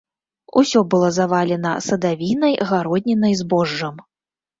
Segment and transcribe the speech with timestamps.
[0.59, 3.95] Усё было завалена садавінай, гароднінай, збожжам.